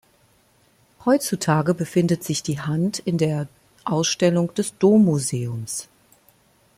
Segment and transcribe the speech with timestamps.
[1.05, 3.47] Heutzutage befindet sich die Hand in der
[3.85, 5.89] Ausstellung des Dom-Museums.